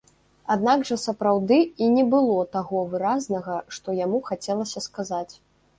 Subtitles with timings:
[0.53, 5.29] Аднак жа сапраўды і не было таго выразнага, што яму хацелася сказаць.